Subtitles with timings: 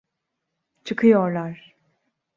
[0.83, 1.77] Çıkıyorlar.